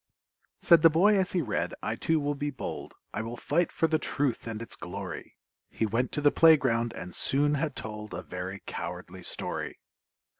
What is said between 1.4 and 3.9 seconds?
read, "I too will be bold, I will fight for